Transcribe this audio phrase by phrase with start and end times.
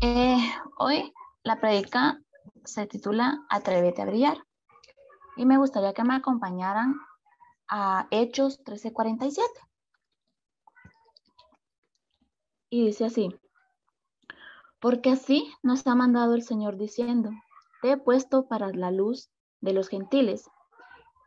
[0.00, 0.38] Eh,
[0.78, 1.12] hoy
[1.44, 2.20] la predica
[2.64, 4.38] se titula Atrévete a brillar
[5.36, 6.94] y me gustaría que me acompañaran
[7.68, 9.42] a Hechos 13:47.
[12.70, 13.28] Y dice así,
[14.78, 17.30] porque así nos ha mandado el Señor diciendo,
[17.82, 19.30] te he puesto para la luz
[19.60, 20.48] de los gentiles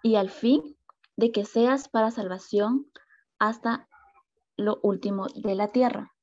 [0.02, 0.77] y al fin
[1.18, 2.90] de que seas para salvación
[3.38, 3.88] hasta
[4.55, 6.13] lo último de la tierra.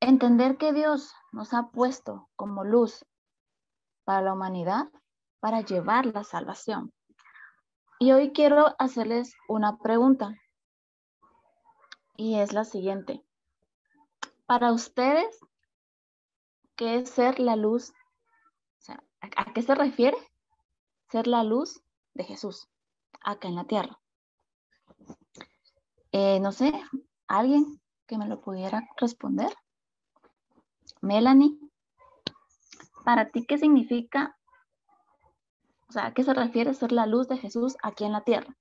[0.00, 3.04] Entender que Dios nos ha puesto como luz
[4.04, 4.88] para la humanidad
[5.38, 6.92] para llevar la salvación.
[7.98, 10.34] Y hoy quiero hacerles una pregunta
[12.16, 13.22] y es la siguiente.
[14.46, 15.38] Para ustedes,
[16.82, 17.92] ¿qué es ser la luz?
[19.20, 20.16] ¿a, qué se refiere
[21.12, 21.80] ser la luz
[22.12, 22.68] de Jesús
[23.22, 24.00] acá en la tierra?
[26.10, 26.72] Eh, no sé,
[27.28, 29.54] ¿alguien que me lo pudiera responder?
[31.00, 31.56] Melanie,
[33.04, 34.36] ¿para ti qué significa,
[35.88, 38.56] o sea, a qué se refiere ser la luz de Jesús aquí en la tierra?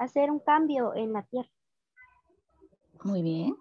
[0.00, 1.50] Hacer un cambio en la tierra.
[3.04, 3.54] Muy bien.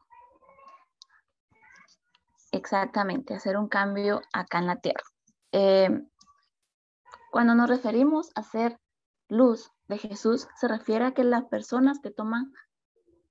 [2.51, 5.03] Exactamente, hacer un cambio acá en la tierra.
[5.51, 5.89] Eh,
[7.29, 8.79] cuando nos referimos a ser
[9.27, 12.51] luz de Jesús, se refiere a que las personas que toman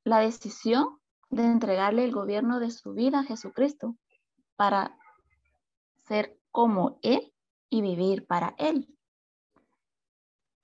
[0.05, 1.01] la decisión
[1.31, 3.97] de entregarle el gobierno de su vida a Jesucristo
[4.57, 4.97] para
[6.05, 7.33] ser como Él
[7.71, 8.95] y vivir para Él.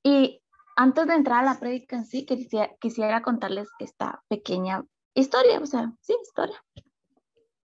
[0.02, 0.43] Y
[0.76, 2.26] antes de entrar a la prédica en sí,
[2.80, 6.62] quisiera, contarles esta pequeña historia, o sea, sí, historia.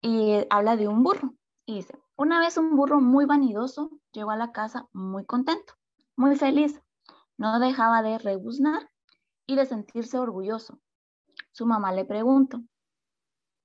[0.01, 1.35] Y habla de un burro.
[1.67, 5.75] Y dice, una vez un burro muy vanidoso llegó a la casa muy contento,
[6.17, 6.81] muy feliz.
[7.37, 8.89] No dejaba de rebuznar
[9.47, 10.79] y de sentirse orgulloso.
[11.53, 12.63] Su mamá le preguntó,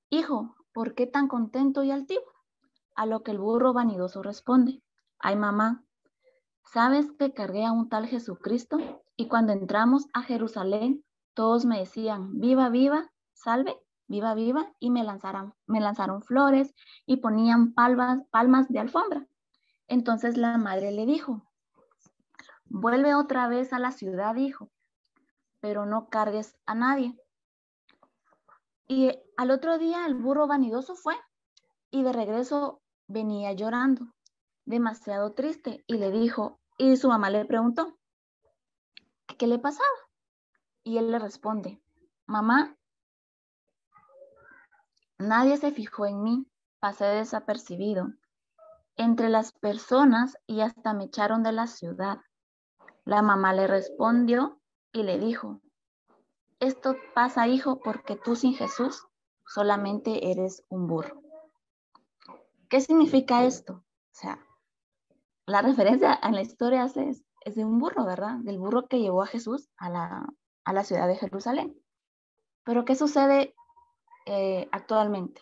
[0.10, 2.26] Hijo, ¿por qué tan contento y altivo?
[2.96, 4.82] A lo que el burro vanidoso responde,
[5.20, 5.84] Ay mamá,
[6.64, 8.78] ¿sabes que cargué a un tal Jesucristo
[9.18, 11.04] y cuando entramos a Jerusalén,
[11.34, 13.78] todos me decían, viva, viva, salve,
[14.08, 16.74] viva, viva, y me lanzaron, me lanzaron flores
[17.06, 19.28] y ponían palmas, palmas de alfombra.
[19.88, 21.44] Entonces la madre le dijo,
[22.66, 24.70] vuelve otra vez a la ciudad, hijo,
[25.60, 27.18] pero no cargues a nadie.
[28.88, 31.16] Y al otro día el burro vanidoso fue
[31.90, 34.14] y de regreso venía llorando,
[34.66, 37.98] demasiado triste, y le dijo, y su mamá le preguntó,
[39.34, 39.88] ¿qué le pasaba?
[40.84, 41.82] Y él le responde,
[42.26, 42.78] mamá,
[45.18, 46.48] nadie se fijó en mí,
[46.80, 48.14] pasé desapercibido
[48.98, 52.20] entre las personas y hasta me echaron de la ciudad.
[53.04, 54.62] La mamá le respondió
[54.94, 55.62] y le dijo,
[56.60, 59.06] esto pasa, hijo, porque tú sin Jesús
[59.46, 61.22] solamente eres un burro.
[62.70, 63.74] ¿Qué significa esto?
[63.74, 64.40] O sea,
[65.46, 68.40] la referencia en la historia es es de un burro, ¿verdad?
[68.40, 71.80] Del burro que llevó a Jesús a la, ciudad de Jerusalén.
[72.64, 73.56] Pero ¿qué sucede
[74.26, 75.42] eh, actualmente?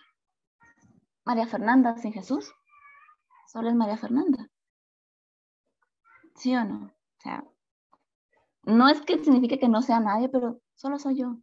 [1.26, 2.54] María Fernanda sin Jesús.
[3.48, 4.50] Solo es María Fernanda.
[6.36, 6.88] ¿Sí o no?
[6.88, 7.44] O sea,
[8.64, 11.38] no es que signifique que no sea nadie, pero solo soy yo.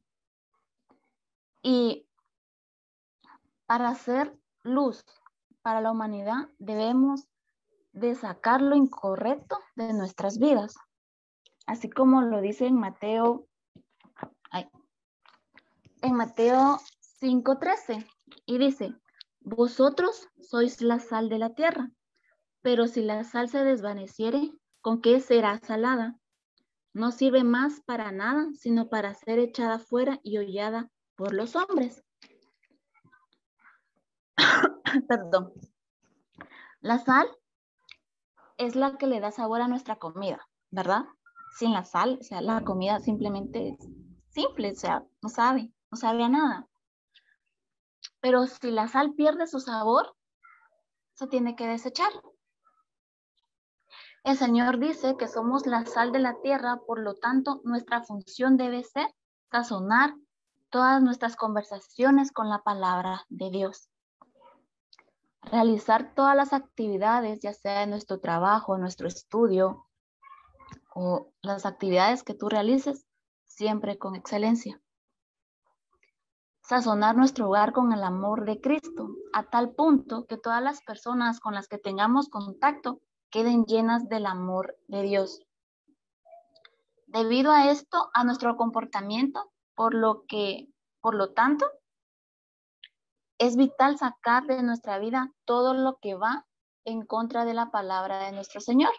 [1.62, 2.06] Y
[3.64, 5.04] para hacer luz
[5.62, 7.28] para la humanidad debemos
[7.92, 10.74] de sacar lo incorrecto de nuestras vidas.
[11.66, 13.46] Así como lo dice en Mateo,
[16.02, 16.78] en Mateo
[17.20, 18.06] 5:13,
[18.46, 18.94] y dice,
[19.40, 21.90] vosotros sois la sal de la tierra,
[22.62, 26.16] pero si la sal se desvaneciere, ¿con qué será salada?
[26.92, 32.02] No sirve más para nada, sino para ser echada fuera y hollada por los hombres.
[35.08, 35.52] Perdón.
[36.80, 37.28] La sal
[38.60, 41.06] es la que le da sabor a nuestra comida, ¿verdad?
[41.56, 43.78] Sin la sal, o sea, la comida simplemente es
[44.28, 46.68] simple, o sea, no sabe, no sabe a nada.
[48.20, 50.14] Pero si la sal pierde su sabor,
[51.14, 52.12] se tiene que desechar.
[54.24, 58.58] El Señor dice que somos la sal de la tierra, por lo tanto, nuestra función
[58.58, 59.08] debe ser
[59.50, 60.14] sazonar
[60.68, 63.89] todas nuestras conversaciones con la palabra de Dios
[65.42, 69.86] realizar todas las actividades, ya sea en nuestro trabajo, nuestro estudio
[70.94, 73.06] o las actividades que tú realices,
[73.46, 74.80] siempre con excelencia.
[76.62, 81.40] sazonar nuestro hogar con el amor de Cristo, a tal punto que todas las personas
[81.40, 83.00] con las que tengamos contacto
[83.30, 85.40] queden llenas del amor de Dios.
[87.06, 90.68] Debido a esto, a nuestro comportamiento, por lo que,
[91.00, 91.66] por lo tanto,
[93.40, 96.46] es vital sacar de nuestra vida todo lo que va
[96.84, 98.92] en contra de la palabra de nuestro Señor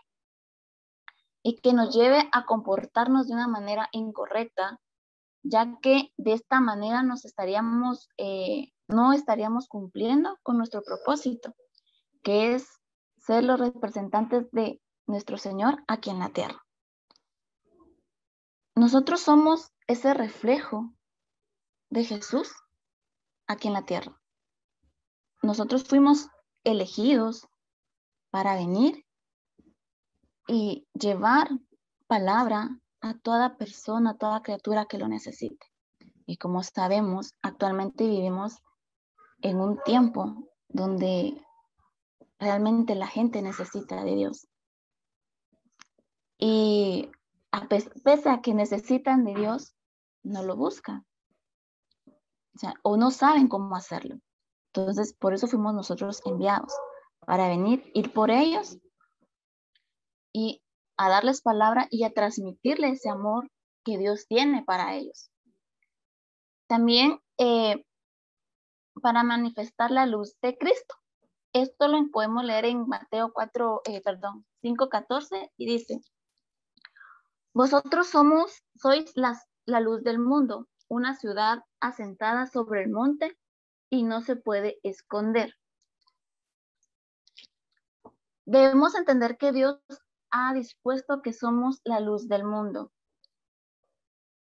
[1.43, 4.79] y que nos lleve a comportarnos de una manera incorrecta,
[5.43, 11.53] ya que de esta manera nos estaríamos, eh, no estaríamos cumpliendo con nuestro propósito,
[12.23, 12.67] que es
[13.17, 16.65] ser los representantes de nuestro Señor aquí en la tierra.
[18.75, 20.93] Nosotros somos ese reflejo
[21.91, 22.51] de Jesús
[23.45, 24.20] aquí en la tierra.
[25.41, 26.27] Nosotros fuimos
[26.63, 27.47] elegidos
[28.29, 29.05] para venir
[30.47, 31.49] y llevar
[32.07, 35.65] palabra a toda persona, a toda criatura que lo necesite.
[36.25, 38.57] Y como sabemos, actualmente vivimos
[39.41, 41.43] en un tiempo donde
[42.39, 44.47] realmente la gente necesita de Dios.
[46.37, 47.09] Y
[47.51, 49.75] a pese a que necesitan de Dios,
[50.23, 51.05] no lo buscan.
[52.83, 54.19] O, no saben cómo hacerlo.
[54.73, 56.73] Entonces, por eso fuimos nosotros enviados,
[57.25, 58.77] para venir, ir por ellos
[60.33, 60.61] y
[60.97, 63.49] a darles palabra y a transmitirles ese amor
[63.83, 65.29] que Dios tiene para ellos.
[66.67, 67.83] También eh,
[69.01, 70.95] para manifestar la luz de Cristo.
[71.53, 75.99] Esto lo podemos leer en Mateo 4, eh, perdón, 5, 14 y dice,
[77.53, 83.37] vosotros somos, sois las, la luz del mundo, una ciudad asentada sobre el monte
[83.91, 85.53] y no se puede esconder.
[88.45, 89.79] Debemos entender que Dios
[90.31, 92.91] ha dispuesto que somos la luz del mundo.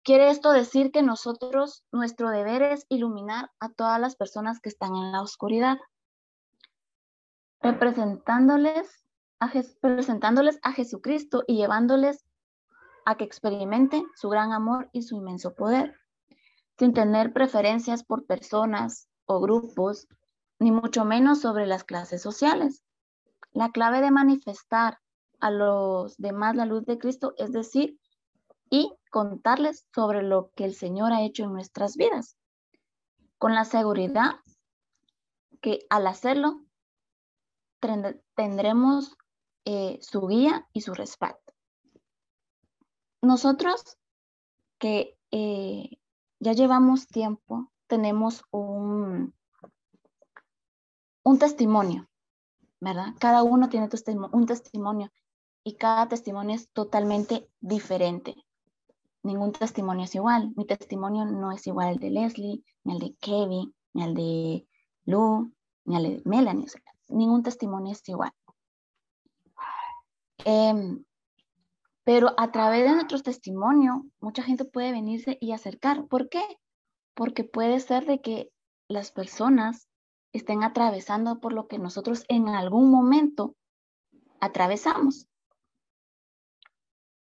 [0.04, 4.96] Quiere esto decir que nosotros, nuestro deber es iluminar a todas las personas que están
[4.96, 5.78] en la oscuridad,
[7.60, 9.02] representándoles
[9.82, 12.24] presentándoles a Jesucristo y llevándoles
[13.06, 15.96] a que experimenten su gran amor y su inmenso poder,
[16.78, 20.08] sin tener preferencias por personas grupos,
[20.60, 22.84] ni mucho menos sobre las clases sociales.
[23.52, 25.00] La clave de manifestar
[25.40, 28.00] a los demás la luz de Cristo, es decir,
[28.70, 32.38] y contarles sobre lo que el Señor ha hecho en nuestras vidas,
[33.38, 34.36] con la seguridad
[35.62, 36.64] que al hacerlo
[38.36, 39.18] tendremos
[39.66, 41.40] eh, su guía y su respaldo.
[43.22, 43.98] Nosotros
[44.80, 45.98] que eh,
[46.40, 49.34] ya llevamos tiempo, tenemos un,
[51.24, 52.08] un testimonio,
[52.80, 53.08] ¿verdad?
[53.20, 53.90] Cada uno tiene
[54.32, 55.12] un testimonio
[55.66, 58.34] y cada testimonio es totalmente diferente.
[59.24, 60.54] Ningún testimonio es igual.
[60.56, 64.66] Mi testimonio no es igual al de Leslie, ni al de Kevin, ni al de
[65.04, 65.52] Lou,
[65.84, 66.68] ni al de Melanie.
[67.10, 68.32] ningún testimonio es igual.
[70.46, 71.04] Em,
[72.06, 76.08] pero a través de nuestro testimonio, mucha gente puede venirse y acercar.
[76.08, 76.42] ¿Por qué?
[77.22, 78.52] Porque puede ser de que
[78.90, 79.88] las personas
[80.34, 83.56] estén atravesando por lo que nosotros en algún momento
[84.40, 85.28] atravesamos.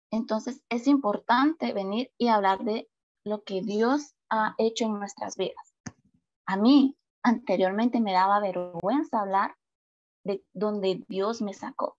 [0.09, 2.89] Entonces es importante venir y hablar de
[3.23, 5.75] lo que Dios ha hecho en nuestras vidas.
[6.47, 9.55] A mí anteriormente me daba vergüenza hablar
[10.23, 11.95] de donde Dios me sacó,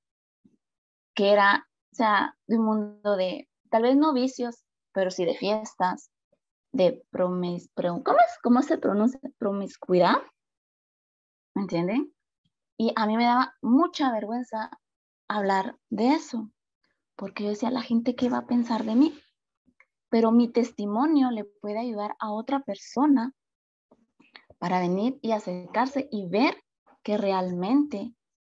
[1.14, 5.36] que era, o sea, de un mundo de, tal vez no vicios, pero sí de
[5.36, 6.11] fiestas,
[6.72, 8.02] de promis, ¿cómo,
[8.42, 9.20] ¿cómo se pronuncia?
[9.38, 10.16] Promiscuidad,
[11.54, 12.12] ¿me entienden?
[12.76, 14.70] Y a mí me daba mucha vergüenza
[15.28, 16.50] hablar de eso
[17.22, 19.16] porque yo decía, la gente qué va a pensar de mí.
[20.08, 23.32] Pero mi testimonio le puede ayudar a otra persona
[24.58, 26.56] para venir y acercarse y ver
[27.04, 28.12] que realmente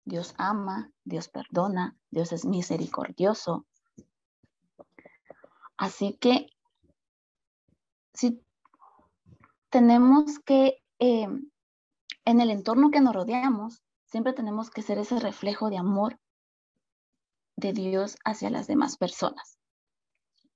[0.05, 3.65] Dios ama, Dios perdona, Dios es misericordioso.
[5.75, 6.47] Así que
[8.13, 8.41] si
[9.69, 11.27] tenemos que, eh,
[12.25, 16.19] en el entorno que nos rodeamos, siempre tenemos que ser ese reflejo de amor
[17.55, 19.57] de Dios hacia las demás personas.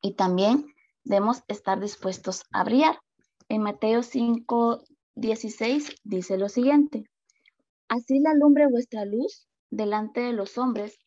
[0.01, 0.65] Y también
[1.03, 2.99] debemos estar dispuestos a brillar.
[3.49, 4.83] En Mateo 5,
[5.15, 7.05] 16 dice lo siguiente,
[7.87, 10.99] así la lumbre vuestra luz delante de los hombres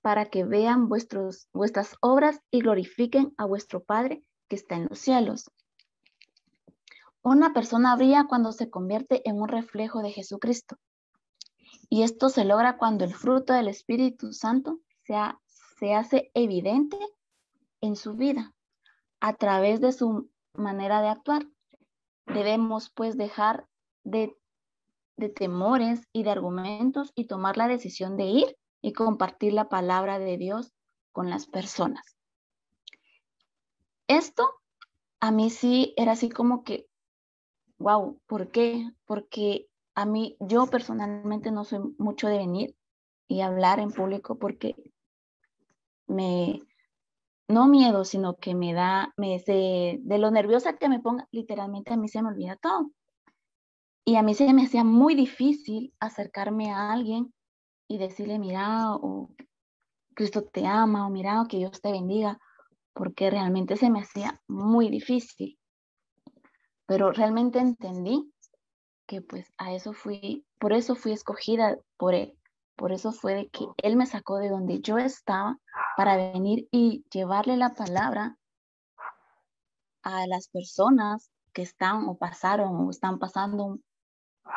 [0.00, 4.98] para que vean vuestros, vuestras obras y glorifiquen a vuestro Padre que está en los
[4.98, 5.50] cielos.
[7.22, 10.76] Una persona brilla cuando se convierte en un reflejo de Jesucristo.
[11.90, 16.98] Y esto se logra cuando el fruto del Espíritu Santo se hace evidente
[17.80, 18.54] en su vida
[19.20, 21.46] a través de su manera de actuar.
[22.26, 23.66] Debemos pues dejar
[24.04, 24.36] de,
[25.16, 30.18] de temores y de argumentos y tomar la decisión de ir y compartir la palabra
[30.18, 30.72] de Dios
[31.12, 32.16] con las personas.
[34.06, 34.48] Esto
[35.20, 36.87] a mí sí era así como que,
[37.78, 38.90] wow, ¿por qué?
[39.06, 42.76] Porque a mí, yo personalmente no soy mucho de venir
[43.26, 44.74] y hablar en público porque
[46.06, 46.62] me,
[47.48, 51.92] no miedo, sino que me da, me, de, de lo nerviosa que me ponga, literalmente
[51.92, 52.90] a mí se me olvida todo.
[54.04, 57.32] Y a mí se me hacía muy difícil acercarme a alguien
[57.88, 59.30] y decirle, mira, o
[60.14, 62.38] Cristo te ama, o mira, o que Dios te bendiga,
[62.94, 65.58] porque realmente se me hacía muy difícil.
[66.88, 68.32] Pero realmente entendí
[69.06, 72.34] que pues a eso fui, por eso fui escogida por Él.
[72.76, 75.58] Por eso fue de que Él me sacó de donde yo estaba
[75.98, 78.38] para venir y llevarle la palabra
[80.02, 83.84] a las personas que están o pasaron o están pasando un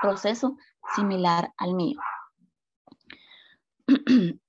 [0.02, 0.56] proceso
[0.96, 2.00] similar al mío.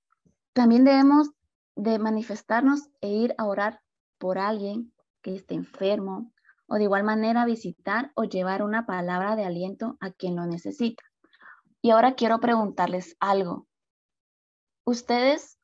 [0.53, 1.31] También debemos
[1.75, 3.81] de manifestarnos e ir a orar
[4.19, 6.32] por alguien que esté enfermo
[6.73, 11.03] o de igual manera visitar o llevar una palabra de aliento a quien lo necesita.
[11.83, 13.67] Y ahora quiero preguntarles algo.
[14.83, 15.59] Ustedes,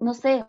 [0.00, 0.46] no sé,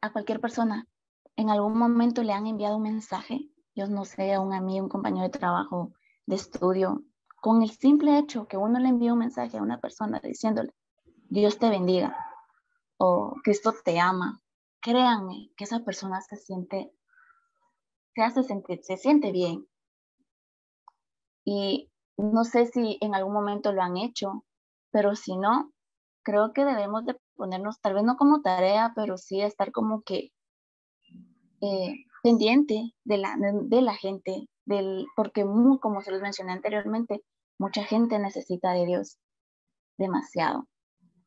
[0.00, 0.88] a cualquier persona,
[1.36, 4.88] en algún momento le han enviado un mensaje, yo no sé, a un amigo, un
[4.88, 5.92] compañero de trabajo,
[6.24, 7.02] de estudio,
[7.42, 10.72] con el simple hecho que uno le envía un mensaje a una persona diciéndole,
[11.28, 12.16] Dios te bendiga
[12.96, 14.40] o Cristo te ama,
[14.80, 16.93] créanme que esa persona se siente,
[18.14, 19.66] se hace sentir, se siente bien.
[21.44, 24.44] Y no sé si en algún momento lo han hecho,
[24.90, 25.72] pero si no,
[26.22, 30.32] creo que debemos de ponernos, tal vez no como tarea, pero sí estar como que
[31.60, 35.44] eh, pendiente de la, de, la gente, del, porque
[35.80, 37.22] como se los mencioné anteriormente,
[37.58, 39.18] mucha gente necesita de Dios
[39.98, 40.66] demasiado,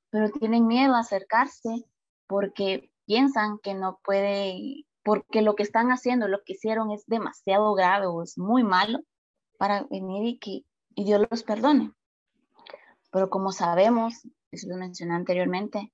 [0.10, 1.86] pero tienen miedo a acercarse
[2.28, 7.74] porque piensan que no puede, porque lo que están haciendo, lo que hicieron es demasiado
[7.76, 9.00] grave o es muy malo
[9.58, 11.94] para venir y que y Dios los perdone.
[13.10, 15.94] Pero como sabemos, eso lo mencioné anteriormente,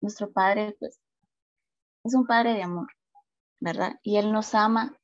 [0.00, 1.00] nuestro Padre pues,
[2.04, 2.86] es un Padre de amor,
[3.58, 3.98] ¿verdad?
[4.04, 4.96] Y Él nos ama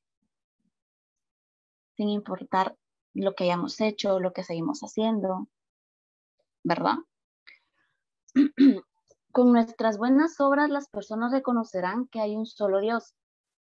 [1.97, 2.76] sin importar
[3.14, 5.49] lo que hayamos hecho, lo que seguimos haciendo,
[6.62, 6.99] ¿verdad?
[9.33, 13.12] Con nuestras buenas obras las personas reconocerán que hay un solo Dios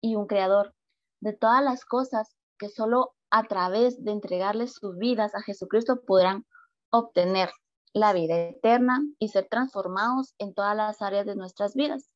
[0.06, 0.76] y un creador
[1.20, 6.46] de todas las cosas que solo a través de entregarles sus vidas a Jesucristo podrán
[6.92, 7.50] obtener
[7.92, 12.12] la vida eterna y ser transformados en todas las áreas de nuestras vidas.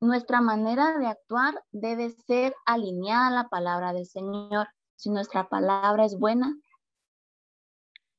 [0.00, 4.66] Nuestra manera de actuar debe ser alineada a la palabra del Señor.
[4.96, 6.56] Si nuestra palabra es buena,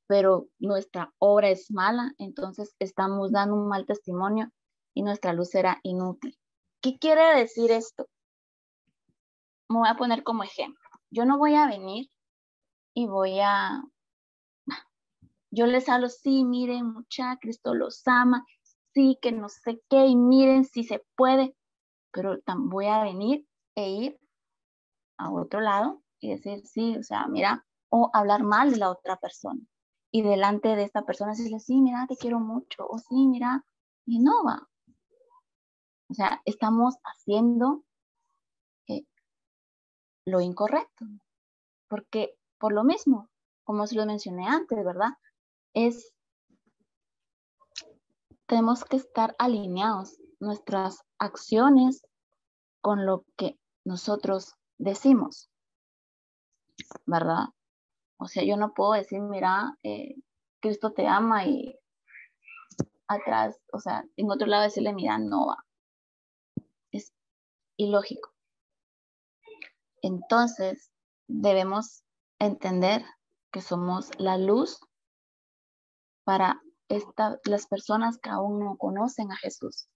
[0.07, 4.49] pero nuestra obra es mala, entonces estamos dando un mal testimonio
[4.93, 6.37] y nuestra luz será inútil.
[6.81, 8.07] ¿Qué quiere decir esto?
[9.71, 10.81] Me voy a poner como ejemplo.
[11.09, 12.09] Yo no voy a venir
[12.93, 13.83] y voy a
[15.51, 18.45] yo les hablo, sí, miren, mucha, Cristo los ama,
[18.93, 21.55] sí, que no sé qué, y miren si se puede,
[22.11, 24.19] pero voy a venir e ir
[25.17, 29.17] a otro lado y decir, sí, o sea, mira, o hablar mal de la otra
[29.17, 29.59] persona.
[30.09, 33.65] Y delante de esta persona decirle, sí, mira, te quiero mucho, o sí, mira,
[34.05, 34.69] y no va.
[36.09, 37.83] O sea, estamos haciendo
[40.25, 41.05] lo incorrecto,
[41.87, 43.29] porque por lo mismo,
[43.63, 45.11] como se lo mencioné antes, ¿verdad?
[45.73, 46.13] es,
[48.45, 52.05] tenemos que estar alineados nuestras acciones
[52.81, 55.49] con lo que nosotros decimos,
[57.05, 57.45] ¿verdad?
[58.17, 60.15] O sea, yo no puedo decir, mira, eh,
[60.59, 61.77] Cristo te ama y
[63.07, 65.65] atrás, o sea, en otro lado decirle, mira, no va.
[66.91, 67.13] Es
[67.77, 68.30] ilógico.
[70.01, 70.91] Entonces,
[71.27, 72.03] debemos
[72.39, 73.05] entender
[73.51, 74.79] que somos la luz
[76.23, 76.61] para
[77.45, 79.87] las personas que aún no conocen a Jesús.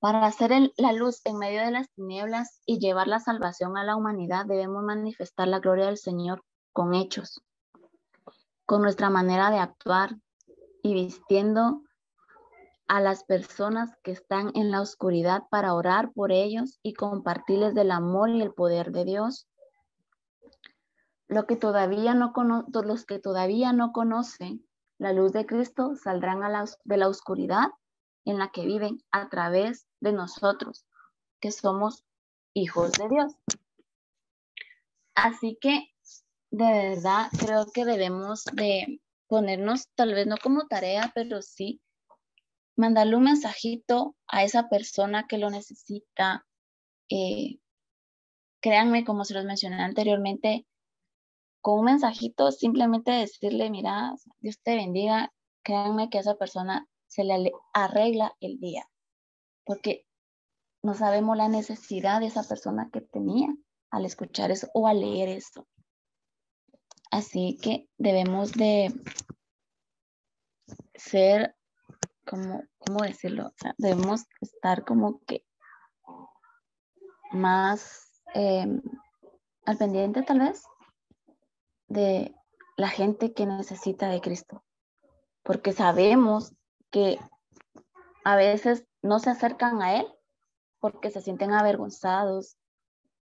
[0.00, 3.94] Para hacer la luz en medio de las tinieblas y llevar la salvación a la
[3.94, 7.40] humanidad, debemos manifestar la gloria del Señor con hechos,
[8.66, 10.16] con nuestra manera de actuar
[10.82, 11.82] y vistiendo
[12.92, 17.90] a las personas que están en la oscuridad para orar por ellos y compartirles del
[17.90, 19.46] amor y el poder de Dios
[21.46, 22.34] que todavía no
[22.84, 24.66] los que todavía no conocen
[24.98, 26.42] la luz de Cristo saldrán
[26.84, 27.68] de la oscuridad
[28.26, 30.84] en la que viven a través de nosotros,
[31.40, 32.04] que somos
[32.52, 33.32] hijos de Dios.
[35.14, 35.86] Así que
[36.50, 41.80] de verdad creo que debemos de ponernos, tal vez no como tarea, pero sí
[42.82, 46.44] mandarle un mensajito a esa persona que lo necesita.
[47.08, 47.60] Eh,
[48.60, 50.66] créanme, como se los mencioné anteriormente,
[51.60, 57.22] con un mensajito, simplemente decirle, mira, Dios te bendiga, créanme que a esa persona se
[57.22, 58.88] le arregla el día,
[59.64, 60.04] porque
[60.82, 63.54] no sabemos la necesidad de esa persona que tenía
[63.90, 65.68] al escuchar eso o al leer eso.
[67.12, 68.92] Así que debemos de
[70.94, 71.54] ser,
[72.26, 73.52] como, ¿cómo decirlo?
[73.78, 75.44] debemos estar como que
[77.32, 78.80] más em,
[79.64, 80.64] al pendiente tal vez
[81.88, 82.34] de
[82.76, 84.64] la gente que necesita de Cristo,
[85.42, 86.54] porque sabemos
[86.90, 87.18] que
[88.24, 90.06] a veces no se acercan a Él
[90.80, 92.56] porque se sienten avergonzados,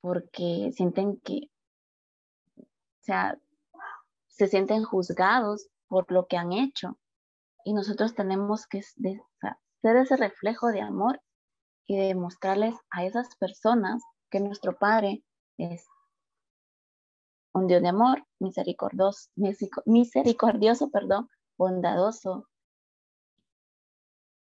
[0.01, 1.49] porque sienten que,
[2.57, 2.63] o
[3.01, 3.39] sea,
[4.27, 6.97] se sienten juzgados por lo que han hecho.
[7.67, 11.21] Y nosotros tenemos que ser ese reflejo de amor
[11.85, 15.25] y demostrarles a esas personas que nuestro Padre
[15.57, 15.85] es
[17.53, 19.29] un Dios de amor, misericordioso,
[19.85, 22.47] misericordioso, perdón, bondadoso,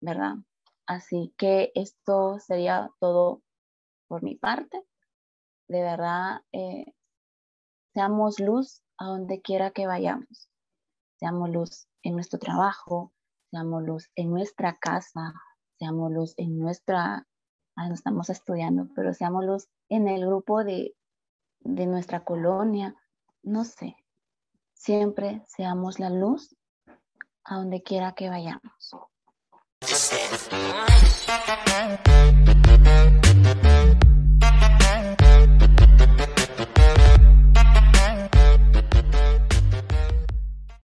[0.00, 0.36] ¿verdad?
[0.86, 3.42] Así que esto sería todo
[4.08, 4.82] por mi parte.
[5.68, 6.94] De verdad, eh,
[7.92, 10.48] seamos luz a donde quiera que vayamos.
[11.22, 13.12] Seamos luz en nuestro trabajo,
[13.52, 15.32] seamos luz en nuestra casa,
[15.78, 17.28] seamos luz en nuestra,
[17.76, 20.96] ah, no estamos estudiando, pero seamos luz en el grupo de,
[21.60, 22.96] de nuestra colonia,
[23.44, 23.94] no sé.
[24.74, 26.56] Siempre seamos la luz
[27.44, 28.96] a donde quiera que vayamos.